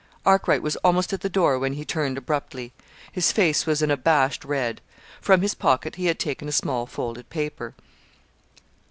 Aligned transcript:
Arkwright 0.25 0.63
was 0.63 0.77
almost 0.77 1.13
at 1.13 1.21
the 1.21 1.29
door 1.29 1.59
when 1.59 1.73
he 1.73 1.85
turned 1.85 2.17
abruptly. 2.17 2.73
His 3.11 3.31
face 3.31 3.67
was 3.67 3.83
an 3.83 3.91
abashed 3.91 4.43
red. 4.43 4.81
From 5.21 5.41
his 5.43 5.53
pocket 5.53 5.93
he 5.97 6.07
had 6.07 6.17
taken 6.17 6.47
a 6.47 6.51
small 6.51 6.87
folded 6.87 7.29
paper. 7.29 7.75